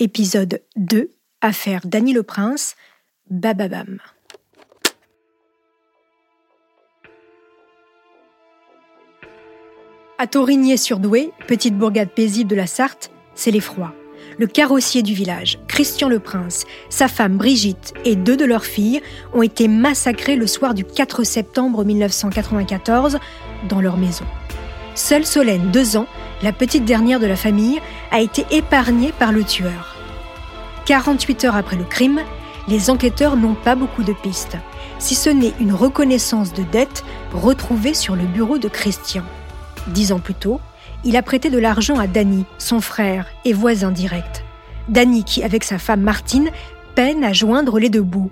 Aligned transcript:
Épisode 0.00 0.62
2, 0.76 1.10
affaire 1.40 1.80
Dany 1.84 2.12
le 2.12 2.22
Prince, 2.22 2.76
Bababam. 3.30 3.98
À 10.18 10.28
Torigné-sur-Douai, 10.28 11.32
petite 11.48 11.76
bourgade 11.76 12.10
paisible 12.10 12.48
de 12.48 12.54
la 12.54 12.68
Sarthe, 12.68 13.10
c'est 13.34 13.50
l'effroi. 13.50 13.92
Le 14.38 14.46
carrossier 14.46 15.02
du 15.02 15.14
village, 15.14 15.58
Christian 15.66 16.08
le 16.08 16.20
Prince, 16.20 16.64
sa 16.90 17.08
femme 17.08 17.36
Brigitte 17.36 17.92
et 18.04 18.14
deux 18.14 18.36
de 18.36 18.44
leurs 18.44 18.66
filles 18.66 19.02
ont 19.34 19.42
été 19.42 19.66
massacrés 19.66 20.36
le 20.36 20.46
soir 20.46 20.74
du 20.74 20.84
4 20.84 21.24
septembre 21.24 21.84
1994 21.84 23.18
dans 23.68 23.80
leur 23.80 23.96
maison. 23.96 24.26
Seule 24.94 25.26
Solène, 25.26 25.72
deux 25.72 25.96
ans, 25.96 26.06
la 26.42 26.52
petite 26.52 26.84
dernière 26.84 27.20
de 27.20 27.26
la 27.26 27.36
famille, 27.36 27.80
a 28.10 28.20
été 28.20 28.46
épargnée 28.50 29.12
par 29.18 29.32
le 29.32 29.44
tueur. 29.44 29.96
48 30.86 31.44
heures 31.44 31.56
après 31.56 31.76
le 31.76 31.84
crime, 31.84 32.20
les 32.68 32.90
enquêteurs 32.90 33.36
n'ont 33.36 33.54
pas 33.54 33.74
beaucoup 33.74 34.02
de 34.02 34.12
pistes, 34.12 34.56
si 34.98 35.14
ce 35.14 35.30
n'est 35.30 35.54
une 35.60 35.72
reconnaissance 35.72 36.52
de 36.52 36.62
dette 36.62 37.04
retrouvée 37.32 37.94
sur 37.94 38.14
le 38.14 38.24
bureau 38.24 38.58
de 38.58 38.68
Christian. 38.68 39.22
Dix 39.88 40.12
ans 40.12 40.18
plus 40.18 40.34
tôt, 40.34 40.60
il 41.04 41.16
a 41.16 41.22
prêté 41.22 41.50
de 41.50 41.58
l'argent 41.58 41.98
à 41.98 42.06
Danny, 42.06 42.44
son 42.58 42.80
frère 42.80 43.26
et 43.44 43.52
voisin 43.52 43.90
direct. 43.90 44.44
Danny 44.88 45.24
qui, 45.24 45.42
avec 45.42 45.64
sa 45.64 45.78
femme 45.78 46.00
Martine, 46.00 46.50
peine 46.94 47.24
à 47.24 47.32
joindre 47.32 47.78
les 47.78 47.88
deux 47.88 48.02
bouts. 48.02 48.30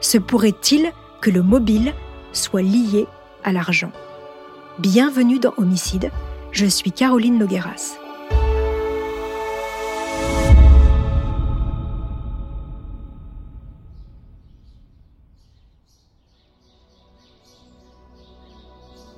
Se 0.00 0.18
pourrait-il 0.18 0.90
que 1.20 1.30
le 1.30 1.42
mobile 1.42 1.92
soit 2.32 2.62
lié 2.62 3.06
à 3.42 3.52
l'argent? 3.52 3.90
Bienvenue 4.78 5.38
dans 5.38 5.54
Homicide, 5.56 6.10
je 6.52 6.66
suis 6.66 6.92
Caroline 6.92 7.38
Nogueras. 7.38 7.98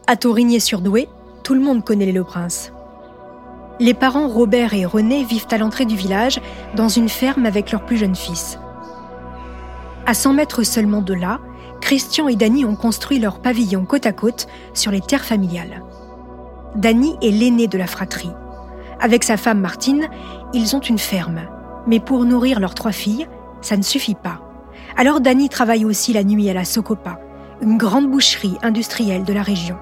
À 0.07 0.17
Torigné-sur-Douai, 0.17 1.09
tout 1.45 1.55
le 1.55 1.61
monde 1.61 1.85
connaît 1.85 2.07
les 2.07 2.13
Le 2.13 2.25
Prince. 2.25 2.73
Les 3.79 3.95
parents 3.95 4.27
Robert 4.27 4.75
et 4.75 4.87
René 4.87 5.23
vivent 5.23 5.47
à 5.51 5.59
l'entrée 5.59 5.85
du 5.85 5.97
village, 5.97 6.41
dans 6.75 6.89
une 6.89 7.09
ferme 7.09 7.47
avec 7.47 7.71
leur 7.71 7.85
plus 7.85 7.99
jeune 7.99 8.17
fils. 8.17 8.59
À 10.07 10.15
100 10.15 10.33
mètres 10.33 10.63
seulement 10.63 11.03
de 11.03 11.15
là, 11.15 11.41
Christian 11.81 12.27
et 12.27 12.37
Dany 12.37 12.65
ont 12.65 12.75
construit 12.75 13.19
leur 13.19 13.41
pavillon 13.41 13.85
côte 13.85 14.07
à 14.07 14.13
côte 14.13 14.49
sur 14.73 14.91
les 14.91 15.03
terres 15.03 15.25
familiales. 15.25 15.85
Dany 16.79 17.17
est 17.21 17.33
l'aîné 17.33 17.67
de 17.67 17.77
la 17.77 17.89
fratrie. 17.89 18.31
Avec 19.01 19.25
sa 19.25 19.37
femme 19.37 19.59
Martine, 19.59 20.07
ils 20.55 20.77
ont 20.77 20.81
une 20.81 21.01
ferme. 21.01 21.41
Mais 21.89 21.99
pour 21.99 22.25
nourrir 22.25 22.61
leurs 22.61 22.77
trois 22.77 22.93
filles, 22.93 23.27
ça 23.63 23.77
ne 23.77 23.83
suffit 23.83 24.15
pas. 24.15 24.41
Alors 24.97 25.21
Dany 25.21 25.49
travaille 25.49 25.85
aussi 25.85 26.13
la 26.13 26.23
nuit 26.23 26.49
à 26.49 26.55
la 26.55 26.65
Socopa, 26.65 27.19
une 27.63 27.79
grande 27.79 28.09
boucherie 28.09 28.59
industrielle 28.63 29.25
de 29.25 29.33
la 29.33 29.43
région. 29.43 29.77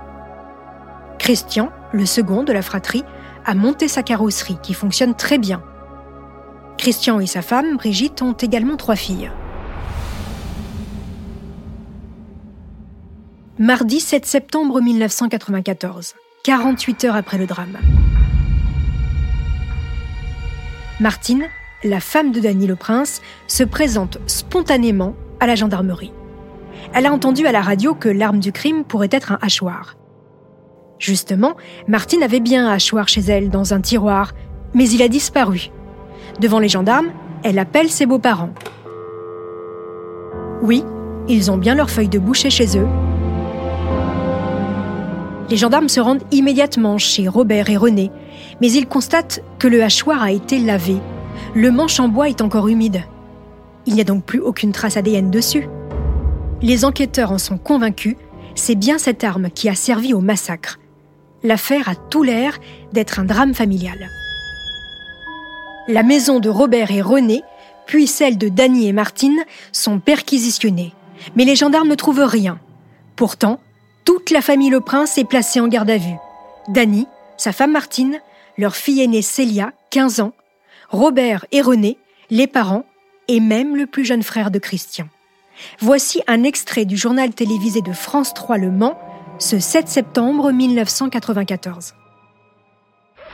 Christian, 1.19 1.69
le 1.92 2.06
second 2.06 2.44
de 2.44 2.52
la 2.55 2.62
fratrie, 2.62 3.05
a 3.44 3.55
monté 3.55 3.89
sa 3.89 4.02
carrosserie 4.02 4.58
qui 4.62 4.72
fonctionne 4.72 5.14
très 5.14 5.36
bien. 5.36 5.62
Christian 6.78 7.20
et 7.20 7.27
sa 7.27 7.42
femme, 7.42 7.77
Brigitte, 7.77 8.22
ont 8.22 8.33
également 8.33 8.77
trois 8.77 8.97
filles. 8.97 9.30
Mardi 13.58 14.00
7 14.00 14.24
septembre 14.24 14.80
1994, 14.80 16.14
48 16.47 17.06
heures 17.06 17.16
après 17.16 17.39
le 17.39 17.47
drame. 17.47 17.77
Martine, 21.00 21.47
la 21.83 21.98
femme 21.98 22.30
de 22.30 22.39
Dany 22.39 22.69
le 22.69 22.77
Prince, 22.77 23.20
se 23.48 23.64
présente 23.64 24.18
spontanément 24.29 25.17
à 25.40 25.48
la 25.48 25.57
gendarmerie. 25.57 26.12
Elle 26.95 27.07
a 27.07 27.12
entendu 27.12 27.48
à 27.48 27.52
la 27.52 27.62
radio 27.62 27.96
que 27.96 28.08
l'arme 28.08 28.39
du 28.39 28.52
crime 28.52 28.84
pourrait 28.84 29.08
être 29.11 29.33
un 29.33 29.39
hachoir. 29.42 29.96
Justement, 31.01 31.57
Martine 31.89 32.23
avait 32.23 32.39
bien 32.39 32.68
un 32.68 32.74
hachoir 32.74 33.08
chez 33.08 33.23
elle 33.23 33.51
dans 33.51 33.74
un 33.74 33.80
tiroir, 33.80 34.30
mais 34.73 34.89
il 34.89 35.02
a 35.02 35.08
disparu. 35.08 35.70
Devant 36.39 36.61
les 36.61 36.68
gendarmes, 36.68 37.11
elle 37.42 37.58
appelle 37.58 37.90
ses 37.90 38.07
beaux-parents. 38.07 38.55
Oui, 40.63 40.84
ils 41.27 41.51
ont 41.51 41.58
bien 41.58 41.74
leur 41.74 41.90
feuille 41.90 42.08
de 42.08 42.20
boucher 42.20 42.51
chez 42.51 42.78
eux. 42.78 42.86
Les 45.51 45.57
gendarmes 45.57 45.89
se 45.89 46.01
rendent 46.01 46.24
immédiatement 46.33 46.98
chez 46.98 47.29
Robert 47.29 47.70
et 47.70 47.77
René, 47.77 48.11
mais 48.61 48.70
ils 48.70 48.86
constatent 48.86 49.42
que 49.58 49.68
le 49.68 49.83
hachoir 49.83 50.23
a 50.23 50.33
été 50.33 50.58
lavé. 50.58 50.96
Le 51.55 51.70
manche 51.70 52.01
en 52.01 52.08
bois 52.08 52.29
est 52.29 52.40
encore 52.40 52.68
humide. 52.68 53.02
Il 53.86 53.95
n'y 53.95 54.01
a 54.01 54.05
donc 54.05 54.24
plus 54.24 54.40
aucune 54.40 54.73
trace 54.73 54.96
ADN 54.96 55.30
dessus. 55.30 55.68
Les 56.62 56.84
enquêteurs 56.84 57.33
en 57.33 57.39
sont 57.39 57.58
convaincus, 57.58 58.17
c'est 58.55 58.74
bien 58.74 58.98
cette 58.98 59.23
arme 59.23 59.51
qui 59.51 59.68
a 59.68 59.74
servi 59.74 60.14
au 60.14 60.20
massacre 60.20 60.79
l'affaire 61.46 61.89
a 61.89 61.95
tout 61.95 62.23
l'air 62.23 62.58
d'être 62.92 63.20
un 63.20 63.24
drame 63.24 63.55
familial. 63.55 64.11
La 65.89 66.02
maison 66.02 66.40
de 66.40 66.48
Robert 66.48 66.90
et 66.90 67.01
René, 67.01 67.42
puis 67.86 68.07
celle 68.07 68.39
de 68.39 68.48
Danny 68.48 68.89
et 68.89 68.92
Martine, 68.92 69.45
sont 69.73 70.01
perquisitionnées. 70.01 70.92
Mais 71.36 71.45
les 71.45 71.57
gendarmes 71.57 71.89
ne 71.89 71.95
trouvent 71.95 72.24
rien. 72.24 72.58
Pourtant, 73.14 73.61
toute 74.06 74.30
la 74.30 74.40
famille 74.40 74.70
Le 74.70 74.80
Prince 74.80 75.18
est 75.18 75.28
placée 75.28 75.61
en 75.61 75.68
garde 75.68 75.90
à 75.90 75.98
vue. 75.98 76.17
Danny, 76.68 77.06
sa 77.36 77.52
femme 77.52 77.72
Martine, 77.72 78.20
leur 78.56 78.74
fille 78.74 79.02
aînée 79.02 79.20
Célia, 79.20 79.72
15 79.90 80.20
ans, 80.20 80.33
Robert 80.89 81.44
et 81.52 81.61
René, 81.61 81.98
les 82.30 82.46
parents, 82.46 82.86
et 83.28 83.40
même 83.40 83.77
le 83.77 83.86
plus 83.86 84.05
jeune 84.05 84.22
frère 84.22 84.52
de 84.52 84.61
Christian. 84.61 85.08
Voici 85.80 86.22
un 86.28 86.45
extrait 86.45 86.84
du 86.84 86.96
journal 86.96 87.34
télévisé 87.34 87.83
de 87.83 87.92
France 87.92 88.33
3 88.33 88.58
Le 88.58 88.70
Mans 88.70 88.98
ce 89.39 89.58
7 89.58 89.89
septembre 89.89 90.52
1994. 90.52 91.95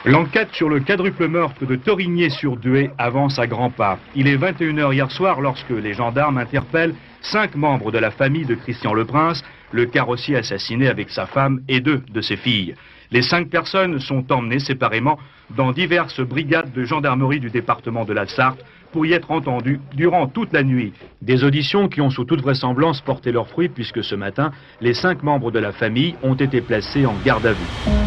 L'enquête 0.04 0.48
sur 0.52 0.68
le 0.68 0.80
quadruple 0.80 1.28
meurtre 1.28 1.64
de 1.64 1.76
Torigné-sur-Douai 1.76 2.90
avance 2.98 3.38
à 3.38 3.46
grands 3.46 3.70
pas. 3.70 3.98
Il 4.16 4.26
est 4.26 4.36
21h 4.36 4.92
hier 4.92 5.10
soir 5.12 5.40
lorsque 5.40 5.70
les 5.70 5.92
gendarmes 5.92 6.38
interpellent 6.38 6.94
cinq 7.20 7.54
membres 7.54 7.92
de 7.92 7.98
la 7.98 8.10
famille 8.10 8.46
de 8.46 8.56
Christian 8.56 8.94
Le 8.94 9.04
Prince, 9.04 9.44
le 9.72 9.86
carrossier 9.86 10.36
assassiné 10.36 10.88
avec 10.88 11.10
sa 11.10 11.26
femme 11.26 11.62
et 11.68 11.80
deux 11.80 12.02
de 12.12 12.20
ses 12.20 12.36
filles. 12.36 12.74
Les 13.10 13.22
cinq 13.22 13.50
personnes 13.50 13.98
sont 13.98 14.32
emmenées 14.32 14.58
séparément 14.58 15.18
dans 15.56 15.72
diverses 15.72 16.20
brigades 16.20 16.72
de 16.72 16.84
gendarmerie 16.84 17.40
du 17.40 17.50
département 17.50 18.04
de 18.04 18.12
la 18.12 18.26
Sarthe 18.26 18.64
pour 18.90 19.04
y 19.06 19.12
être 19.12 19.30
entendu 19.30 19.80
durant 19.94 20.26
toute 20.26 20.52
la 20.52 20.62
nuit. 20.62 20.92
Des 21.20 21.44
auditions 21.44 21.88
qui 21.88 22.00
ont 22.00 22.10
sous 22.10 22.24
toute 22.24 22.42
vraisemblance 22.42 23.00
porté 23.00 23.32
leurs 23.32 23.48
fruits 23.48 23.68
puisque 23.68 24.04
ce 24.04 24.14
matin, 24.14 24.52
les 24.80 24.94
cinq 24.94 25.22
membres 25.22 25.50
de 25.50 25.58
la 25.58 25.72
famille 25.72 26.14
ont 26.22 26.34
été 26.34 26.60
placés 26.60 27.04
en 27.06 27.14
garde 27.24 27.46
à 27.46 27.52
vue. 27.52 28.02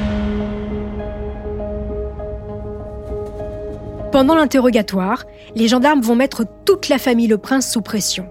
Pendant 4.12 4.36
l'interrogatoire, 4.36 5.26
les 5.56 5.68
gendarmes 5.68 6.02
vont 6.02 6.16
mettre 6.16 6.46
toute 6.66 6.88
la 6.88 6.98
famille 6.98 7.28
Le 7.28 7.38
Prince 7.38 7.70
sous 7.72 7.82
pression. 7.82 8.30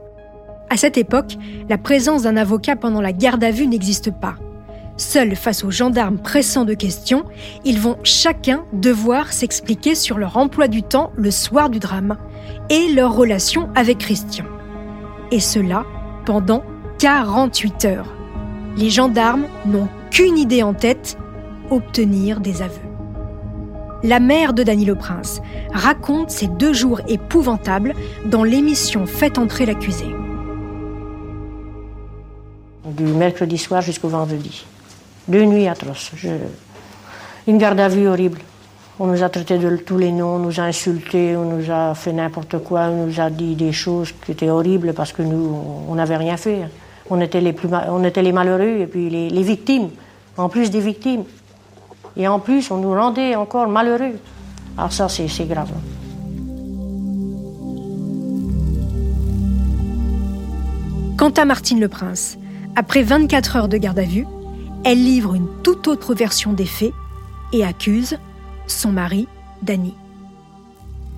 À 0.70 0.76
cette 0.76 0.98
époque, 0.98 1.36
la 1.68 1.78
présence 1.78 2.22
d'un 2.22 2.36
avocat 2.36 2.76
pendant 2.76 3.00
la 3.00 3.12
garde 3.12 3.44
à 3.44 3.50
vue 3.50 3.66
n'existe 3.66 4.10
pas. 4.10 4.36
Seuls 4.96 5.34
face 5.34 5.64
aux 5.64 5.70
gendarmes 5.70 6.18
pressants 6.18 6.64
de 6.64 6.74
questions, 6.74 7.24
ils 7.64 7.80
vont 7.80 7.96
chacun 8.04 8.64
devoir 8.72 9.32
s'expliquer 9.32 9.94
sur 9.94 10.18
leur 10.18 10.36
emploi 10.36 10.68
du 10.68 10.82
temps 10.82 11.12
le 11.16 11.30
soir 11.30 11.68
du 11.68 11.80
drame 11.80 12.16
et 12.70 12.92
leur 12.92 13.14
relation 13.14 13.68
avec 13.74 13.98
Christian. 13.98 14.44
Et 15.32 15.40
cela 15.40 15.84
pendant 16.24 16.62
48 16.98 17.84
heures. 17.86 18.14
Les 18.76 18.90
gendarmes 18.90 19.46
n'ont 19.66 19.88
qu'une 20.10 20.38
idée 20.38 20.62
en 20.62 20.74
tête, 20.74 21.18
obtenir 21.70 22.40
des 22.40 22.62
aveux. 22.62 22.74
La 24.04 24.20
mère 24.20 24.52
de 24.52 24.62
Dany 24.62 24.84
le 24.84 24.94
Prince 24.94 25.40
raconte 25.72 26.30
ces 26.30 26.46
deux 26.46 26.72
jours 26.72 27.00
épouvantables 27.08 27.94
dans 28.26 28.44
l'émission 28.44 29.06
Faites 29.06 29.38
entrer 29.38 29.66
l'accusé. 29.66 30.06
Du 32.96 33.04
mercredi 33.04 33.58
soir 33.58 33.82
jusqu'au 33.82 34.08
vendredi. 34.08 34.64
Deux 35.26 35.44
nuits 35.44 35.66
atroces. 35.66 36.12
Une 37.48 37.58
garde 37.58 37.80
à 37.80 37.88
vue 37.88 38.06
horrible. 38.06 38.38
On 39.00 39.06
nous 39.06 39.24
a 39.24 39.28
traités 39.28 39.58
de 39.58 39.76
tous 39.78 39.98
les 39.98 40.12
noms, 40.12 40.36
on 40.36 40.38
nous 40.38 40.60
a 40.60 40.64
insultés, 40.64 41.36
on 41.36 41.44
nous 41.44 41.70
a 41.70 41.94
fait 41.96 42.12
n'importe 42.12 42.58
quoi, 42.58 42.82
on 42.82 43.06
nous 43.06 43.20
a 43.20 43.28
dit 43.30 43.56
des 43.56 43.72
choses 43.72 44.12
qui 44.24 44.30
étaient 44.30 44.48
horribles 44.48 44.92
parce 44.92 45.12
que 45.12 45.22
nous, 45.22 45.60
on 45.88 45.94
n'avait 45.96 46.16
rien 46.16 46.36
fait. 46.36 46.60
On 47.10 47.20
était 47.20 47.40
les, 47.40 48.32
malheureux 48.32 48.82
et 48.82 48.86
puis 48.86 49.10
les, 49.10 49.28
les 49.28 49.42
victimes, 49.42 49.90
en 50.36 50.48
plus 50.48 50.70
des 50.70 50.80
victimes. 50.80 51.24
Et 52.16 52.28
en 52.28 52.38
plus, 52.38 52.70
on 52.70 52.76
nous 52.76 52.92
rendait 52.92 53.34
encore 53.34 53.66
malheureux. 53.66 54.14
Alors 54.78 54.92
ça, 54.92 55.08
c'est 55.08 55.48
grave. 55.48 55.72
Quant 61.16 61.30
à 61.30 61.44
Martine 61.44 61.80
Le 61.80 61.88
Prince, 61.88 62.38
après 62.76 63.02
24 63.02 63.56
heures 63.56 63.68
de 63.68 63.76
garde 63.76 63.98
à 63.98 64.04
vue, 64.04 64.26
elle 64.84 65.02
livre 65.02 65.34
une 65.34 65.48
toute 65.62 65.88
autre 65.88 66.14
version 66.14 66.52
des 66.52 66.66
faits 66.66 66.92
et 67.52 67.64
accuse 67.64 68.18
son 68.66 68.90
mari, 68.90 69.28
Danny. 69.62 69.94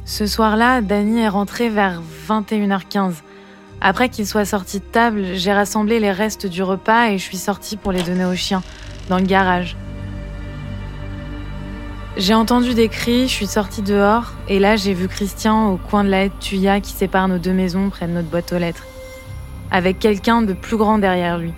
Ce 0.04 0.26
soir-là, 0.26 0.82
Danny 0.82 1.20
est 1.20 1.28
rentré 1.28 1.68
vers 1.68 2.02
21h15. 2.28 3.14
Après 3.80 4.08
qu'il 4.08 4.26
soit 4.26 4.44
sorti 4.44 4.78
de 4.78 4.84
table, 4.84 5.22
j'ai 5.34 5.52
rassemblé 5.52 5.98
les 5.98 6.12
restes 6.12 6.46
du 6.46 6.62
repas 6.62 7.10
et 7.10 7.18
je 7.18 7.22
suis 7.22 7.36
sortie 7.36 7.76
pour 7.76 7.92
les 7.92 8.02
donner 8.02 8.24
aux 8.24 8.36
chiens, 8.36 8.62
dans 9.08 9.18
le 9.18 9.24
garage. 9.24 9.76
J'ai 12.16 12.34
entendu 12.34 12.74
des 12.74 12.88
cris, 12.88 13.28
je 13.28 13.32
suis 13.32 13.46
sortie 13.46 13.82
dehors 13.82 14.32
et 14.48 14.58
là 14.58 14.76
j'ai 14.76 14.94
vu 14.94 15.06
Christian 15.06 15.70
au 15.70 15.76
coin 15.76 16.02
de 16.02 16.08
la 16.08 16.24
haie 16.24 16.32
Tuya 16.40 16.80
qui 16.80 16.92
sépare 16.92 17.28
nos 17.28 17.38
deux 17.38 17.52
maisons 17.52 17.90
près 17.90 18.06
de 18.06 18.12
notre 18.12 18.28
boîte 18.28 18.52
aux 18.52 18.58
lettres. 18.58 18.86
Avec 19.70 19.98
quelqu'un 19.98 20.42
de 20.42 20.52
plus 20.52 20.76
grand 20.76 20.98
derrière 20.98 21.38
lui. 21.38 21.52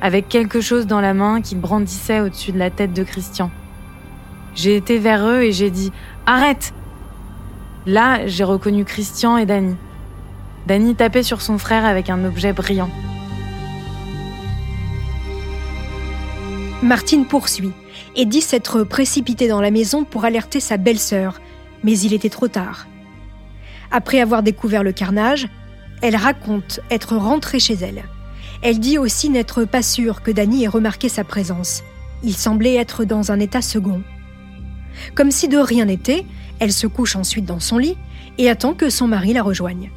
Avec 0.00 0.28
quelque 0.28 0.60
chose 0.60 0.86
dans 0.86 1.00
la 1.00 1.14
main 1.14 1.40
qui 1.40 1.54
brandissait 1.54 2.20
au-dessus 2.20 2.52
de 2.52 2.58
la 2.58 2.70
tête 2.70 2.92
de 2.92 3.02
Christian. 3.02 3.50
J'ai 4.54 4.76
été 4.76 4.98
vers 4.98 5.26
eux 5.26 5.42
et 5.42 5.52
j'ai 5.52 5.70
dit 5.70 5.92
Arrête 6.26 6.72
Là, 7.86 8.26
j'ai 8.26 8.44
reconnu 8.44 8.84
Christian 8.84 9.36
et 9.36 9.46
Danny. 9.46 9.74
Danny 10.66 10.94
tapait 10.94 11.22
sur 11.22 11.40
son 11.40 11.56
frère 11.56 11.84
avec 11.84 12.10
un 12.10 12.24
objet 12.24 12.52
brillant. 12.52 12.90
Martine 16.82 17.26
poursuit 17.26 17.72
et 18.16 18.24
dit 18.24 18.40
s'être 18.40 18.84
précipitée 18.84 19.48
dans 19.48 19.60
la 19.60 19.70
maison 19.70 20.04
pour 20.04 20.24
alerter 20.24 20.60
sa 20.60 20.76
belle-sœur, 20.76 21.40
mais 21.84 21.98
il 21.98 22.12
était 22.12 22.30
trop 22.30 22.48
tard. 22.48 22.86
Après 23.90 24.20
avoir 24.20 24.42
découvert 24.42 24.82
le 24.82 24.92
carnage, 24.92 25.48
elle 26.00 26.16
raconte 26.16 26.80
être 26.90 27.16
rentrée 27.16 27.60
chez 27.60 27.74
elle. 27.74 28.04
Elle 28.62 28.78
dit 28.78 28.98
aussi 28.98 29.30
n'être 29.30 29.64
pas 29.64 29.82
sûre 29.82 30.22
que 30.22 30.30
Danny 30.30 30.64
ait 30.64 30.68
remarqué 30.68 31.08
sa 31.08 31.24
présence. 31.24 31.82
Il 32.22 32.34
semblait 32.34 32.74
être 32.74 33.04
dans 33.04 33.32
un 33.32 33.40
état 33.40 33.62
second. 33.62 34.02
Comme 35.14 35.30
si 35.30 35.48
de 35.48 35.56
rien 35.58 35.86
n'était, 35.86 36.26
elle 36.58 36.72
se 36.72 36.86
couche 36.86 37.16
ensuite 37.16 37.46
dans 37.46 37.60
son 37.60 37.78
lit 37.78 37.96
et 38.38 38.50
attend 38.50 38.74
que 38.74 38.90
son 38.90 39.08
mari 39.08 39.32
la 39.32 39.42
rejoigne. 39.42 39.90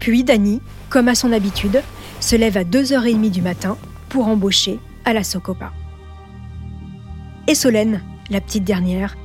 Puis 0.00 0.24
Dany, 0.24 0.60
comme 0.90 1.08
à 1.08 1.14
son 1.14 1.32
habitude, 1.32 1.82
se 2.20 2.36
lève 2.36 2.56
à 2.56 2.64
2h30 2.64 3.30
du 3.30 3.42
matin 3.42 3.76
pour 4.08 4.26
embaucher 4.26 4.78
à 5.04 5.12
la 5.12 5.22
Socopa. 5.22 5.72
Et 7.46 7.54
Solène, 7.54 8.02
la 8.30 8.40
petite 8.40 8.64
dernière, 8.64 9.16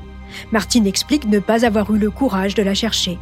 Martine 0.52 0.88
explique 0.88 1.26
ne 1.26 1.40
pas 1.40 1.66
avoir 1.66 1.94
eu 1.94 1.98
le 1.98 2.12
courage 2.12 2.56
de 2.56 2.64
la 2.64 2.74
chercher. 2.74 3.18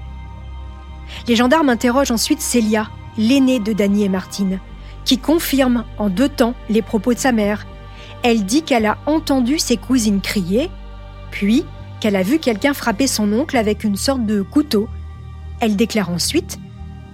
Les 1.27 1.35
gendarmes 1.35 1.69
interrogent 1.69 2.11
ensuite 2.11 2.41
Célia, 2.41 2.89
l'aînée 3.17 3.59
de 3.59 3.73
Dany 3.73 4.03
et 4.03 4.09
Martine, 4.09 4.59
qui 5.06 5.17
confirme 5.17 5.85
en 5.97 6.09
deux 6.09 6.29
temps 6.29 6.53
les 6.69 6.81
propos 6.81 7.13
de 7.13 7.19
sa 7.19 7.31
mère. 7.31 7.65
Elle 8.23 8.45
dit 8.45 8.63
qu'elle 8.63 8.85
a 8.85 8.97
entendu 9.06 9.59
ses 9.59 9.77
cousines 9.77 10.21
crier, 10.21 10.69
puis 11.31 11.65
qu'elle 12.00 12.15
a 12.15 12.23
vu 12.23 12.39
quelqu'un 12.39 12.73
frapper 12.73 13.07
son 13.07 13.31
oncle 13.33 13.57
avec 13.57 13.83
une 13.83 13.95
sorte 13.95 14.25
de 14.25 14.41
couteau. 14.41 14.88
Elle 15.59 15.75
déclare 15.75 16.09
ensuite 16.09 16.59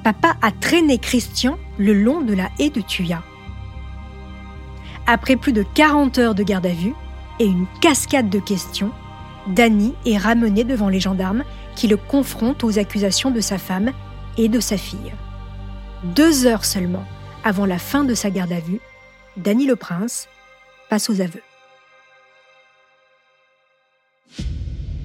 Papa 0.03 0.35
a 0.41 0.51
traîné 0.51 0.99
Christian 0.99 1.57
le 1.79 1.93
long 1.93 2.21
de 2.21 2.33
la 2.33 2.49
haie 2.59 2.69
de 2.69 2.81
Thuya. 2.81 3.23
Après 5.07 5.35
plus 5.35 5.53
de 5.53 5.63
40 5.73 6.17
heures 6.19 6.35
de 6.35 6.43
garde 6.43 6.67
à 6.67 6.73
vue 6.73 6.93
et 7.39 7.45
une 7.45 7.65
cascade 7.81 8.29
de 8.29 8.39
questions, 8.39 8.91
Danny 9.47 9.93
est 10.05 10.17
ramené 10.17 10.63
devant 10.63 10.89
les 10.89 10.99
gendarmes 10.99 11.43
qui 11.75 11.87
le 11.87 11.97
confrontent 11.97 12.63
aux 12.63 12.79
accusations 12.79 13.31
de 13.31 13.41
sa 13.41 13.57
femme 13.57 13.91
et 14.37 14.49
de 14.49 14.59
sa 14.59 14.77
fille. 14.77 15.13
Deux 16.15 16.45
heures 16.45 16.65
seulement 16.65 17.03
avant 17.43 17.65
la 17.65 17.77
fin 17.77 18.03
de 18.03 18.15
sa 18.15 18.31
garde 18.31 18.51
à 18.51 18.59
vue, 18.59 18.79
Danny 19.37 19.67
le 19.67 19.75
Prince 19.75 20.27
passe 20.89 21.09
aux 21.09 21.21
aveux. 21.21 21.41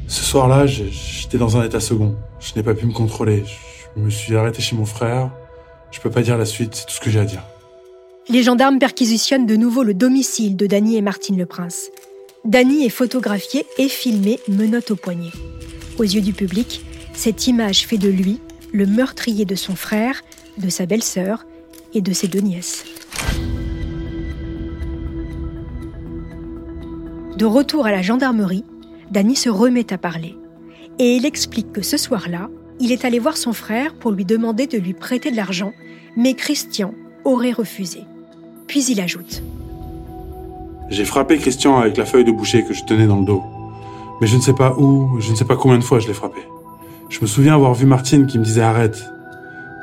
Ce 0.08 0.24
soir-là, 0.24 0.66
j'étais 0.66 1.38
dans 1.38 1.58
un 1.58 1.64
état 1.64 1.80
second. 1.80 2.16
Je 2.40 2.54
n'ai 2.56 2.62
pas 2.62 2.74
pu 2.74 2.86
me 2.86 2.92
contrôler. 2.92 3.44
Je 3.96 4.00
me 4.00 4.10
suis 4.10 4.36
arrêté 4.36 4.62
chez 4.62 4.74
mon 4.74 4.86
frère. 4.86 5.30
Je 5.90 6.00
peux 6.00 6.10
pas 6.10 6.22
dire 6.22 6.38
la 6.38 6.46
suite, 6.46 6.74
c'est 6.74 6.86
tout 6.86 6.94
ce 6.94 7.00
que 7.00 7.10
j'ai 7.10 7.20
à 7.20 7.24
dire. 7.24 7.42
Les 8.28 8.42
gendarmes 8.42 8.78
perquisitionnent 8.78 9.46
de 9.46 9.56
nouveau 9.56 9.82
le 9.82 9.92
domicile 9.92 10.56
de 10.56 10.66
Danny 10.66 10.96
et 10.96 11.02
Martine 11.02 11.36
le 11.36 11.46
Prince. 11.46 11.90
Danny 12.46 12.86
est 12.86 12.90
photographié 12.90 13.66
et 13.76 13.88
filmé 13.88 14.40
menotte 14.48 14.92
au 14.92 14.96
poignet. 14.96 15.30
Aux 15.98 16.04
yeux 16.04 16.22
du 16.22 16.32
public, 16.32 16.82
cette 17.12 17.46
image 17.46 17.86
fait 17.86 17.98
de 17.98 18.08
lui 18.08 18.40
le 18.72 18.86
meurtrier 18.86 19.44
de 19.44 19.54
son 19.54 19.76
frère, 19.76 20.22
de 20.56 20.70
sa 20.70 20.86
belle-sœur 20.86 21.44
et 21.92 22.00
de 22.00 22.12
ses 22.14 22.28
deux 22.28 22.40
nièces. 22.40 22.84
De 27.36 27.44
retour 27.44 27.84
à 27.84 27.90
la 27.90 28.00
gendarmerie, 28.00 28.64
Danny 29.10 29.36
se 29.36 29.50
remet 29.50 29.92
à 29.92 29.98
parler. 29.98 30.34
Et 30.98 31.16
il 31.16 31.26
explique 31.26 31.72
que 31.72 31.82
ce 31.82 31.98
soir-là, 31.98 32.48
il 32.78 32.90
est 32.90 33.04
allé 33.04 33.18
voir 33.18 33.36
son 33.36 33.52
frère 33.52 33.94
pour 33.94 34.12
lui 34.12 34.24
demander 34.24 34.66
de 34.66 34.78
lui 34.78 34.94
prêter 34.94 35.30
de 35.30 35.36
l'argent, 35.36 35.74
mais 36.16 36.32
Christian 36.34 36.94
aurait 37.24 37.52
refusé. 37.52 38.04
Puis 38.66 38.84
il 38.84 39.00
ajoute 39.00 39.42
J'ai 40.90 41.04
frappé 41.04 41.38
Christian 41.38 41.78
avec 41.78 41.96
la 41.96 42.04
feuille 42.04 42.24
de 42.24 42.32
boucher 42.32 42.64
que 42.64 42.74
je 42.74 42.82
tenais 42.82 43.06
dans 43.06 43.20
le 43.20 43.24
dos. 43.24 43.44
Mais 44.20 44.26
je 44.26 44.36
ne 44.36 44.42
sais 44.42 44.52
pas 44.52 44.74
où, 44.76 45.20
je 45.20 45.30
ne 45.30 45.36
sais 45.36 45.44
pas 45.44 45.54
combien 45.54 45.78
de 45.78 45.84
fois 45.84 46.00
je 46.00 46.08
l'ai 46.08 46.14
frappé. 46.14 46.40
Je 47.08 47.20
me 47.22 47.26
souviens 47.26 47.54
avoir 47.54 47.74
vu 47.74 47.86
Martine 47.86 48.26
qui 48.26 48.40
me 48.40 48.44
disait 48.44 48.62
arrête. 48.62 49.00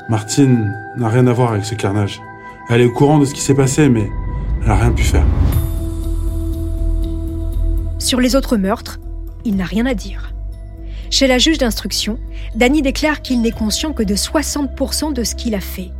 Martine 0.09 0.69
n'a 0.97 1.07
rien 1.07 1.25
à 1.27 1.31
voir 1.31 1.53
avec 1.53 1.63
ce 1.63 1.75
carnage. 1.75 2.21
Elle 2.69 2.81
est 2.81 2.85
au 2.85 2.91
courant 2.91 3.19
de 3.19 3.25
ce 3.25 3.33
qui 3.33 3.39
s'est 3.39 3.55
passé, 3.55 3.87
mais 3.87 4.11
elle 4.61 4.67
n'a 4.67 4.75
rien 4.75 4.91
pu 4.91 5.03
faire. 5.03 5.25
Sur 7.99 8.19
les 8.19 8.35
autres 8.35 8.57
meurtres, 8.57 8.99
il 9.45 9.55
n'a 9.55 9.65
rien 9.65 9.85
à 9.85 9.93
dire. 9.93 10.33
Chez 11.09 11.27
la 11.27 11.37
juge 11.37 11.57
d'instruction, 11.57 12.19
Danny 12.55 12.81
déclare 12.81 13.21
qu'il 13.21 13.41
n'est 13.41 13.51
conscient 13.51 13.93
que 13.93 14.03
de 14.03 14.15
60% 14.15 15.13
de 15.13 15.23
ce 15.23 15.35
qu'il 15.35 15.55
a 15.55 15.61
fait. 15.61 15.91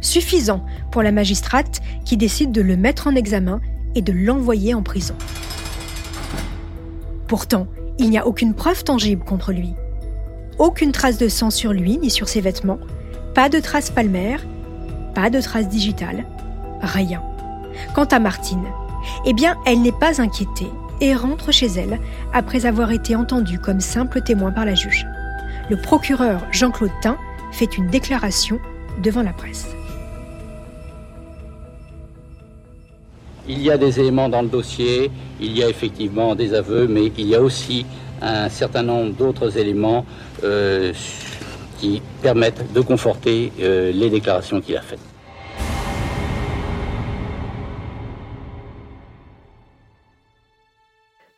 Suffisant 0.00 0.64
pour 0.90 1.02
la 1.02 1.12
magistrate 1.12 1.80
qui 2.06 2.16
décide 2.16 2.52
de 2.52 2.62
le 2.62 2.76
mettre 2.78 3.06
en 3.06 3.14
examen 3.14 3.60
et 3.96 4.02
de 4.02 4.12
l'envoyer 4.12 4.74
en 4.74 4.82
prison. 4.82 5.16
Pourtant, 7.26 7.66
il 7.98 8.10
n'y 8.10 8.18
a 8.18 8.26
aucune 8.26 8.54
preuve 8.54 8.84
tangible 8.84 9.24
contre 9.24 9.52
lui. 9.52 9.74
Aucune 10.58 10.92
trace 10.92 11.18
de 11.18 11.28
sang 11.28 11.50
sur 11.50 11.72
lui 11.72 11.98
ni 11.98 12.10
sur 12.10 12.28
ses 12.28 12.40
vêtements, 12.40 12.78
pas 13.34 13.48
de 13.48 13.58
traces 13.58 13.90
palmaires, 13.90 14.46
pas 15.14 15.28
de 15.28 15.40
traces 15.40 15.68
digitales, 15.68 16.24
rien. 16.80 17.22
Quant 17.94 18.04
à 18.04 18.18
Martine, 18.18 18.64
eh 19.24 19.32
bien, 19.32 19.56
elle 19.66 19.82
n'est 19.82 19.92
pas 19.92 20.20
inquiétée 20.20 20.70
et 21.00 21.14
rentre 21.14 21.52
chez 21.52 21.66
elle 21.66 22.00
après 22.32 22.64
avoir 22.64 22.92
été 22.92 23.16
entendue 23.16 23.58
comme 23.58 23.80
simple 23.80 24.22
témoin 24.22 24.52
par 24.52 24.64
la 24.64 24.74
juge. 24.74 25.06
Le 25.68 25.76
procureur 25.76 26.40
Jean-Claude 26.52 26.92
Tain 27.02 27.18
fait 27.52 27.76
une 27.76 27.88
déclaration 27.88 28.60
devant 29.02 29.22
la 29.22 29.32
presse. 29.32 29.75
Il 33.48 33.62
y 33.62 33.70
a 33.70 33.78
des 33.78 34.00
éléments 34.00 34.28
dans 34.28 34.42
le 34.42 34.48
dossier, 34.48 35.10
il 35.40 35.56
y 35.56 35.62
a 35.62 35.68
effectivement 35.68 36.34
des 36.34 36.52
aveux, 36.52 36.88
mais 36.88 37.12
il 37.16 37.26
y 37.26 37.34
a 37.36 37.40
aussi 37.40 37.86
un 38.20 38.48
certain 38.48 38.82
nombre 38.82 39.12
d'autres 39.12 39.56
éléments 39.56 40.04
euh, 40.42 40.92
qui 41.78 42.02
permettent 42.22 42.72
de 42.72 42.80
conforter 42.80 43.52
euh, 43.60 43.92
les 43.92 44.10
déclarations 44.10 44.60
qu'il 44.60 44.76
a 44.76 44.82
faites. 44.82 44.98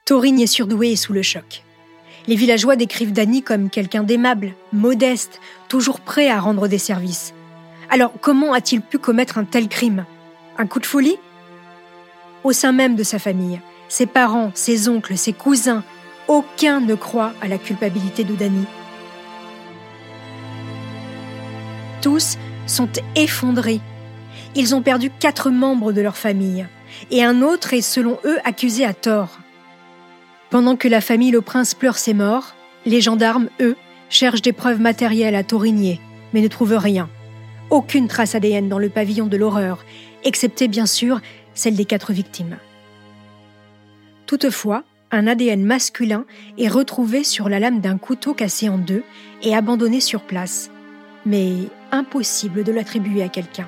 Taurine 0.06 0.40
est 0.40 0.46
surdoué 0.46 0.92
et 0.92 0.96
sous 0.96 1.12
le 1.12 1.20
choc. 1.20 1.62
Les 2.26 2.36
villageois 2.36 2.76
décrivent 2.76 3.12
Danny 3.12 3.42
comme 3.42 3.68
quelqu'un 3.68 4.02
d'aimable, 4.02 4.54
modeste, 4.72 5.40
toujours 5.68 6.00
prêt 6.00 6.30
à 6.30 6.40
rendre 6.40 6.68
des 6.68 6.78
services. 6.78 7.34
Alors 7.90 8.12
comment 8.18 8.54
a-t-il 8.54 8.80
pu 8.80 8.96
commettre 8.96 9.36
un 9.36 9.44
tel 9.44 9.68
crime? 9.68 10.06
Un 10.56 10.66
coup 10.66 10.80
de 10.80 10.86
folie? 10.86 11.18
Au 12.45 12.52
sein 12.52 12.73
même 12.73 12.95
de 12.95 13.02
sa 13.02 13.18
famille, 13.18 13.61
ses 13.88 14.07
parents, 14.07 14.52
ses 14.54 14.88
oncles, 14.88 15.16
ses 15.16 15.33
cousins, 15.33 15.83
aucun 16.28 16.80
ne 16.80 16.95
croit 16.95 17.33
à 17.40 17.49
la 17.49 17.59
culpabilité 17.59 18.25
de 18.25 18.35
Danny. 18.35 18.64
Tous 22.00 22.38
sont 22.66 22.88
effondrés. 23.16 23.80
Ils 24.54 24.75
ont 24.75 24.83
perdu 24.83 25.11
quatre 25.11 25.50
membres 25.50 25.92
de 25.92 26.00
leur 26.00 26.16
famille, 26.16 26.66
et 27.11 27.25
un 27.25 27.42
autre 27.42 27.75
est 27.75 27.80
selon 27.80 28.18
eux 28.25 28.38
accusé 28.45 28.85
à 28.85 28.95
tort. 28.95 29.38
Pendant 30.50 30.76
que 30.76 30.88
la 30.88 31.00
famille 31.00 31.30
Le 31.30 31.40
Prince 31.40 31.75
pleure 31.75 31.99
ses 31.99 32.14
morts, 32.14 32.54
les 32.87 33.00
gendarmes, 33.00 33.49
eux, 33.61 33.76
cherchent 34.09 34.42
des 34.42 34.52
preuves 34.52 34.80
matérielles 34.80 35.35
à 35.35 35.45
Taurigné, 35.45 36.00
mais 36.33 36.40
ne 36.40 36.49
trouvent 36.49 36.78
rien. 36.78 37.09
Aucune 37.71 38.09
trace 38.09 38.35
ADN 38.35 38.68
dans 38.68 38.78
le 38.78 38.88
pavillon 38.88 39.26
de 39.26 39.37
l'horreur, 39.37 39.85
excepté 40.25 40.68
bien 40.68 40.87
sûr 40.87 41.21
celle 41.58 41.74
des 41.74 41.84
quatre 41.84 42.12
victimes. 42.12 42.56
Toutefois, 44.26 44.84
un 45.10 45.26
ADN 45.26 45.64
masculin 45.64 46.24
est 46.56 46.68
retrouvé 46.68 47.24
sur 47.24 47.48
la 47.48 47.58
lame 47.58 47.80
d'un 47.80 47.98
couteau 47.98 48.32
cassé 48.32 48.68
en 48.68 48.78
deux 48.78 49.02
et 49.42 49.56
abandonné 49.56 50.00
sur 50.00 50.22
place, 50.22 50.70
mais 51.26 51.54
impossible 51.90 52.62
de 52.62 52.70
l'attribuer 52.70 53.22
à 53.22 53.28
quelqu'un. 53.28 53.66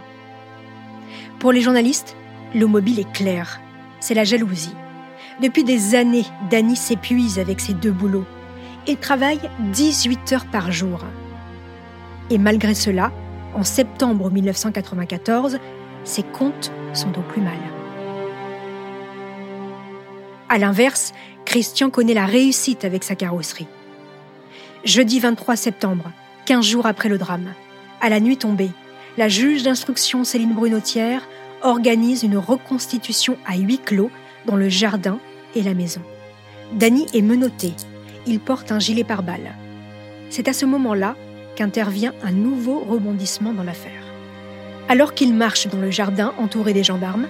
Pour 1.41 1.51
les 1.51 1.63
journalistes, 1.63 2.15
le 2.55 2.67
mobile 2.67 3.01
est 3.01 3.13
clair, 3.13 3.61
c'est 3.99 4.15
la 4.15 4.25
jalousie. 4.25 4.75
Depuis 5.43 5.65
des 5.65 5.95
années, 5.95 6.27
Danny 6.49 6.77
s'épuise 6.77 7.39
avec 7.39 7.61
ses 7.61 7.75
deux 7.75 7.93
boulots. 7.93 8.27
et 8.87 8.97
travaille 8.97 9.41
18 9.73 10.33
heures 10.33 10.47
par 10.47 10.73
jour. 10.73 11.01
Et 12.31 12.39
malgré 12.39 12.75
cela, 12.75 13.13
en 13.55 13.63
septembre 13.63 14.31
1994, 14.31 15.59
ses 16.05 16.23
comptes 16.23 16.73
sont 16.95 17.19
au 17.19 17.23
plus 17.23 17.43
mal. 17.43 17.80
À 20.53 20.59
l'inverse, 20.59 21.13
Christian 21.45 21.91
connaît 21.91 22.13
la 22.13 22.27
réussite 22.27 22.85
avec 22.85 23.05
sa 23.05 23.15
carrosserie. 23.15 23.69
Jeudi 24.83 25.21
23 25.21 25.55
septembre, 25.55 26.11
15 26.47 26.67
jours 26.67 26.87
après 26.87 27.09
le 27.09 27.19
drame, 27.19 27.55
à 28.01 28.09
la 28.09 28.19
nuit 28.19 28.37
tombée, 28.37 28.71
la 29.17 29.29
juge 29.29 29.63
d'instruction 29.63 30.25
Céline 30.25 30.53
Brunotière 30.53 31.29
organise 31.63 32.25
une 32.25 32.37
reconstitution 32.37 33.37
à 33.47 33.59
huis 33.59 33.79
clos 33.79 34.11
dans 34.47 34.57
le 34.57 34.69
jardin 34.69 35.21
et 35.55 35.63
la 35.63 35.75
maison. 35.75 36.03
Danny 36.73 37.07
est 37.15 37.23
menotté. 37.23 37.73
Il 38.27 38.41
porte 38.41 38.73
un 38.73 38.81
gilet 38.81 39.05
pare-balles. 39.05 39.55
C'est 40.31 40.49
à 40.49 40.53
ce 40.53 40.67
moment-là 40.67 41.15
qu'intervient 41.55 42.13
un 42.25 42.33
nouveau 42.33 42.81
rebondissement 42.81 43.53
dans 43.53 43.63
l'affaire. 43.63 44.03
Alors 44.89 45.15
qu'il 45.15 45.33
marche 45.33 45.69
dans 45.69 45.79
le 45.79 45.93
jardin 45.93 46.35
entouré 46.39 46.73
des 46.73 46.83
gendarmes, 46.83 47.29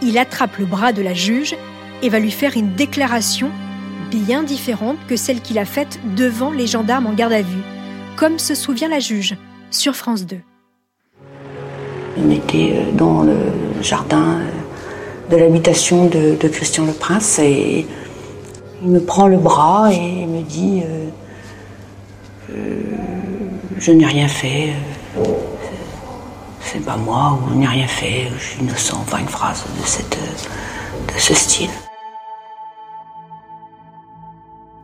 il 0.00 0.16
attrape 0.16 0.56
le 0.56 0.64
bras 0.64 0.94
de 0.94 1.02
la 1.02 1.12
juge 1.12 1.54
et 2.02 2.08
va 2.08 2.18
lui 2.18 2.30
faire 2.30 2.56
une 2.56 2.74
déclaration 2.74 3.50
bien 4.10 4.42
différente 4.42 4.98
que 5.08 5.16
celle 5.16 5.40
qu'il 5.40 5.58
a 5.58 5.64
faite 5.64 5.98
devant 6.16 6.50
les 6.50 6.66
gendarmes 6.66 7.06
en 7.06 7.12
garde 7.12 7.32
à 7.32 7.42
vue, 7.42 7.62
comme 8.16 8.38
se 8.38 8.54
souvient 8.54 8.88
la 8.88 8.98
juge 8.98 9.36
sur 9.70 9.96
France 9.96 10.26
2. 10.26 10.36
On 12.18 12.30
était 12.30 12.74
euh, 12.74 12.92
dans 12.92 13.22
le 13.22 13.36
jardin 13.80 14.38
euh, 14.40 15.30
de 15.30 15.36
l'habitation 15.36 16.06
de, 16.06 16.36
Christian 16.48 16.84
le 16.84 16.92
Prince 16.92 17.38
et 17.38 17.86
il 18.82 18.90
me 18.90 19.00
prend 19.00 19.28
le 19.28 19.38
bras 19.38 19.90
et 19.92 20.26
me 20.26 20.42
dit 20.42 20.82
euh, 22.50 22.82
Je 23.78 23.92
n'ai 23.92 24.04
rien 24.04 24.28
fait, 24.28 24.74
c'est 26.60 26.84
pas 26.84 26.96
moi, 26.96 27.38
ou 27.40 27.50
je 27.50 27.54
n'ai 27.54 27.66
rien 27.66 27.86
fait, 27.86 28.28
je 28.36 28.44
suis 28.44 28.60
innocent, 28.60 28.98
enfin 29.00 29.18
une 29.18 29.28
phrase 29.28 29.64
de, 29.80 31.18
ce 31.18 31.34
style. 31.34 31.70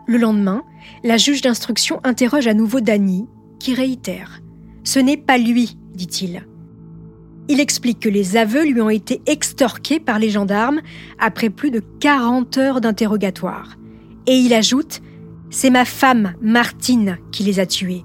Le 0.08 0.16
lendemain, 0.16 0.64
la 1.04 1.18
juge 1.18 1.42
d'instruction 1.42 2.00
interroge 2.02 2.46
à 2.46 2.54
nouveau 2.54 2.80
Dany, 2.80 3.26
qui 3.60 3.74
réitère 3.74 4.40
Ce 4.82 4.98
n'est 4.98 5.18
pas 5.18 5.36
lui, 5.36 5.76
dit-il. 5.92 6.46
Il 7.50 7.60
explique 7.60 8.00
que 8.00 8.08
les 8.08 8.38
aveux 8.38 8.64
lui 8.64 8.80
ont 8.80 8.88
été 8.88 9.20
extorqués 9.26 10.00
par 10.00 10.18
les 10.18 10.30
gendarmes 10.30 10.80
après 11.18 11.50
plus 11.50 11.70
de 11.70 11.80
40 12.00 12.56
heures 12.56 12.80
d'interrogatoire. 12.80 13.76
Et 14.26 14.38
il 14.38 14.54
ajoute 14.54 15.02
C'est 15.50 15.68
ma 15.68 15.84
femme, 15.84 16.32
Martine, 16.40 17.18
qui 17.30 17.42
les 17.42 17.60
a 17.60 17.66
tués. 17.66 18.02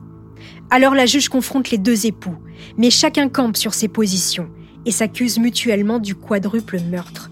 Alors 0.71 0.95
la 0.95 1.05
juge 1.05 1.29
confronte 1.29 1.71
les 1.71 1.77
deux 1.77 2.05
époux, 2.05 2.35
mais 2.77 2.89
chacun 2.89 3.29
campe 3.29 3.55
sur 3.55 3.73
ses 3.73 3.87
positions 3.87 4.49
et 4.85 4.91
s'accuse 4.91 5.39
mutuellement 5.39 5.99
du 5.99 6.15
quadruple 6.15 6.81
meurtre. 6.81 7.31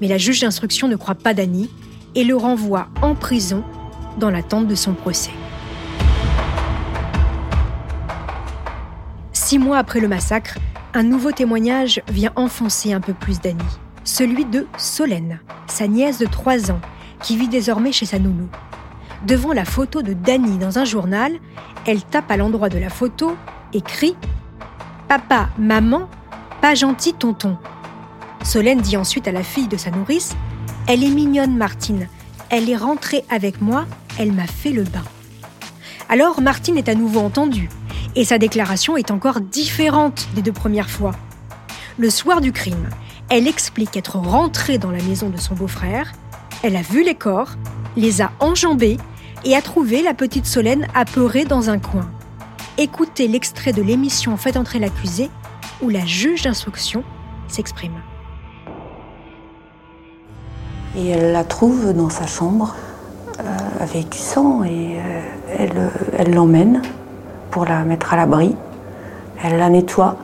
Mais 0.00 0.08
la 0.08 0.16
juge 0.16 0.40
d'instruction 0.40 0.88
ne 0.88 0.96
croit 0.96 1.14
pas 1.14 1.34
Dany 1.34 1.68
et 2.14 2.24
le 2.24 2.36
renvoie 2.36 2.88
en 3.02 3.14
prison 3.14 3.64
dans 4.18 4.30
l'attente 4.30 4.66
de 4.66 4.74
son 4.74 4.94
procès. 4.94 5.32
Six 9.32 9.58
mois 9.58 9.78
après 9.78 10.00
le 10.00 10.08
massacre, 10.08 10.58
un 10.94 11.02
nouveau 11.02 11.32
témoignage 11.32 12.02
vient 12.08 12.32
enfoncer 12.36 12.92
un 12.92 13.00
peu 13.00 13.14
plus 13.14 13.40
Dany, 13.40 13.58
celui 14.04 14.44
de 14.44 14.66
Solène, 14.76 15.40
sa 15.66 15.86
nièce 15.86 16.18
de 16.18 16.26
3 16.26 16.70
ans, 16.70 16.80
qui 17.22 17.36
vit 17.36 17.48
désormais 17.48 17.92
chez 17.92 18.06
sa 18.06 18.18
nounou. 18.18 18.48
Devant 19.26 19.52
la 19.52 19.64
photo 19.64 20.02
de 20.02 20.12
Dany 20.12 20.58
dans 20.58 20.78
un 20.78 20.84
journal, 20.84 21.32
elle 21.86 22.02
tape 22.02 22.30
à 22.30 22.36
l'endroit 22.36 22.68
de 22.68 22.78
la 22.78 22.90
photo 22.90 23.36
et 23.72 23.80
crie 23.80 24.16
Papa, 25.08 25.48
maman, 25.58 26.08
pas 26.60 26.74
gentil 26.74 27.12
tonton. 27.14 27.58
Solène 28.42 28.80
dit 28.80 28.96
ensuite 28.96 29.28
à 29.28 29.32
la 29.32 29.42
fille 29.42 29.68
de 29.68 29.76
sa 29.76 29.90
nourrice 29.90 30.36
elle 30.92 31.04
est 31.04 31.10
mignonne, 31.10 31.56
Martine. 31.56 32.08
Elle 32.48 32.68
est 32.68 32.76
rentrée 32.76 33.22
avec 33.30 33.60
moi, 33.60 33.86
elle 34.18 34.32
m'a 34.32 34.48
fait 34.48 34.72
le 34.72 34.82
bain. 34.82 35.04
Alors 36.08 36.40
Martine 36.40 36.76
est 36.76 36.88
à 36.88 36.96
nouveau 36.96 37.20
entendue, 37.20 37.68
et 38.16 38.24
sa 38.24 38.38
déclaration 38.38 38.96
est 38.96 39.12
encore 39.12 39.40
différente 39.40 40.26
des 40.34 40.42
deux 40.42 40.50
premières 40.50 40.90
fois. 40.90 41.12
Le 41.96 42.10
soir 42.10 42.40
du 42.40 42.50
crime, 42.50 42.88
elle 43.28 43.46
explique 43.46 43.96
être 43.96 44.16
rentrée 44.16 44.78
dans 44.78 44.90
la 44.90 45.00
maison 45.04 45.30
de 45.30 45.36
son 45.36 45.54
beau-frère, 45.54 46.10
elle 46.64 46.74
a 46.74 46.82
vu 46.82 47.04
les 47.04 47.14
corps, 47.14 47.52
les 47.96 48.20
a 48.20 48.32
enjambés 48.40 48.96
et 49.44 49.54
a 49.54 49.62
trouvé 49.62 50.02
la 50.02 50.12
petite 50.12 50.46
Solène 50.46 50.88
apeurée 50.92 51.44
dans 51.44 51.70
un 51.70 51.78
coin. 51.78 52.10
Écoutez 52.78 53.28
l'extrait 53.28 53.72
de 53.72 53.80
l'émission 53.82 54.36
Faites 54.36 54.56
entrer 54.56 54.80
l'accusé 54.80 55.30
où 55.82 55.88
la 55.88 56.04
juge 56.04 56.42
d'instruction 56.42 57.04
s'exprime. 57.46 58.00
Et 60.96 61.10
elle 61.10 61.32
la 61.32 61.44
trouve 61.44 61.92
dans 61.92 62.10
sa 62.10 62.26
chambre 62.26 62.74
euh, 63.38 63.42
avec 63.80 64.08
du 64.08 64.18
sang 64.18 64.64
et 64.64 64.98
euh, 64.98 65.20
elle, 65.58 65.90
elle 66.18 66.34
l'emmène 66.34 66.82
pour 67.50 67.64
la 67.64 67.84
mettre 67.84 68.12
à 68.12 68.16
l'abri. 68.16 68.54
Elle 69.42 69.58
la 69.58 69.70
nettoie 69.70 70.18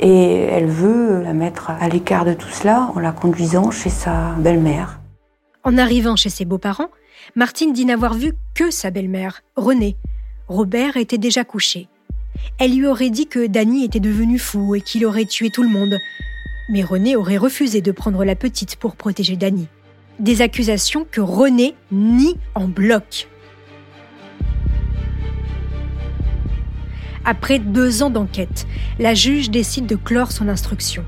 et 0.00 0.42
elle 0.42 0.66
veut 0.66 1.22
la 1.22 1.32
mettre 1.32 1.70
à 1.70 1.88
l'écart 1.88 2.24
de 2.24 2.32
tout 2.32 2.48
cela 2.48 2.90
en 2.94 3.00
la 3.00 3.12
conduisant 3.12 3.70
chez 3.70 3.90
sa 3.90 4.32
belle-mère. 4.38 5.00
En 5.62 5.76
arrivant 5.76 6.16
chez 6.16 6.30
ses 6.30 6.46
beaux-parents, 6.46 6.88
Martine 7.36 7.72
dit 7.72 7.84
n'avoir 7.84 8.14
vu 8.14 8.32
que 8.54 8.70
sa 8.70 8.90
belle-mère, 8.90 9.42
Renée. 9.56 9.96
Robert 10.48 10.96
était 10.96 11.18
déjà 11.18 11.44
couché. 11.44 11.88
Elle 12.58 12.74
lui 12.74 12.86
aurait 12.86 13.10
dit 13.10 13.26
que 13.26 13.46
Danny 13.46 13.84
était 13.84 14.00
devenu 14.00 14.38
fou 14.38 14.74
et 14.74 14.80
qu'il 14.80 15.04
aurait 15.04 15.26
tué 15.26 15.50
tout 15.50 15.62
le 15.62 15.68
monde, 15.68 15.96
mais 16.70 16.84
René 16.84 17.16
aurait 17.16 17.36
refusé 17.36 17.82
de 17.82 17.92
prendre 17.92 18.24
la 18.24 18.36
petite 18.36 18.76
pour 18.76 18.96
protéger 18.96 19.36
Dany. 19.36 19.66
Des 20.20 20.40
accusations 20.40 21.04
que 21.10 21.20
René 21.20 21.74
nie 21.90 22.36
en 22.54 22.68
bloc. 22.68 23.28
Après 27.24 27.58
deux 27.58 28.02
ans 28.02 28.10
d'enquête, 28.10 28.66
la 28.98 29.14
juge 29.14 29.50
décide 29.50 29.86
de 29.86 29.96
clore 29.96 30.32
son 30.32 30.48
instruction. 30.48 31.04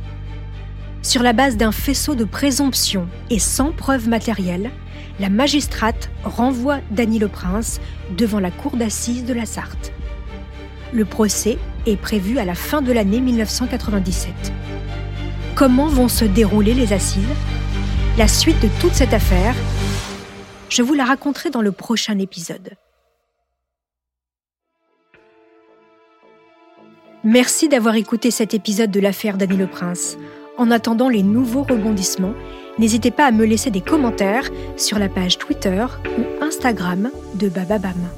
Sur 1.01 1.23
la 1.23 1.33
base 1.33 1.57
d'un 1.57 1.73
faisceau 1.73 2.15
de 2.15 2.25
présomption 2.25 3.09
et 3.31 3.39
sans 3.39 3.73
preuve 3.73 4.09
matérielle, 4.09 4.71
la 5.21 5.31
magistrate 5.31 6.11
renvoie 6.25 6.81
Dany 6.91 7.19
le 7.19 7.29
Prince 7.29 7.81
devant 8.17 8.41
la 8.41 8.51
cour 8.51 8.77
d'assises 8.77 9.25
de 9.25 9.35
la 9.35 9.47
Sarthe. 9.47 9.93
Le 10.93 11.05
procès 11.05 11.59
est 11.87 11.97
prévu 11.97 12.39
à 12.39 12.45
la 12.45 12.55
fin 12.55 12.83
de 12.83 12.93
l'année 12.93 13.21
1997. 13.21 14.53
Comment 15.55 15.87
vont 15.87 16.09
se 16.09 16.25
dérouler 16.25 16.73
les 16.73 16.95
assises? 16.95 17.29
La 18.17 18.27
suite 18.27 18.61
de 18.63 18.69
toute 18.81 18.95
cette 18.95 19.13
affaire, 19.13 19.55
je 20.71 20.83
vous 20.83 20.95
la 20.95 21.05
raconterai 21.05 21.51
dans 21.51 21.61
le 21.61 21.73
prochain 21.73 22.19
épisode. 22.19 22.71
Merci 27.23 27.69
d'avoir 27.69 27.97
écouté 27.97 28.31
cet 28.31 28.55
épisode 28.55 28.91
de 28.91 28.99
l'affaire 28.99 29.37
Dany 29.37 29.57
le 29.57 29.67
Prince. 29.67 30.17
En 30.57 30.71
attendant 30.71 31.11
les 31.11 31.23
nouveaux 31.23 31.63
rebondissements, 31.63 32.35
n'hésitez 32.79 33.11
pas 33.11 33.27
à 33.27 33.31
me 33.31 33.45
laisser 33.45 33.71
des 33.71 33.83
commentaires 33.83 34.49
sur 34.79 34.99
la 34.99 35.11
page 35.11 35.37
Twitter 35.39 35.85
ou 36.19 36.45
Instagram 36.45 37.11
de 37.35 37.49
Bababam. 37.49 38.09